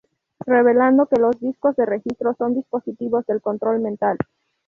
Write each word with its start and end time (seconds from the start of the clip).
Revelando 0.47 1.05
que 1.05 1.19
los 1.19 1.39
Discos 1.39 1.75
de 1.75 1.85
Registro 1.85 2.33
son 2.33 2.55
dispositivos 2.55 3.23
de 3.27 3.39
control 3.39 3.81
mental. 3.81 4.17